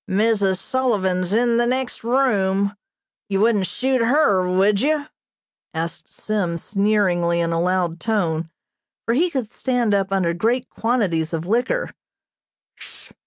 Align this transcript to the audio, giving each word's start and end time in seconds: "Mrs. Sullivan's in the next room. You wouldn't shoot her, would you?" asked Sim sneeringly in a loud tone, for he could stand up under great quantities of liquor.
"Mrs. 0.09 0.57
Sullivan's 0.57 1.31
in 1.31 1.57
the 1.57 1.67
next 1.67 2.03
room. 2.03 2.75
You 3.29 3.39
wouldn't 3.41 3.67
shoot 3.67 4.01
her, 4.01 4.49
would 4.49 4.81
you?" 4.81 5.05
asked 5.75 6.09
Sim 6.09 6.57
sneeringly 6.57 7.39
in 7.39 7.51
a 7.51 7.61
loud 7.61 7.99
tone, 7.99 8.49
for 9.05 9.13
he 9.13 9.29
could 9.29 9.53
stand 9.53 9.93
up 9.93 10.11
under 10.11 10.33
great 10.33 10.67
quantities 10.71 11.33
of 11.33 11.45
liquor. 11.45 11.93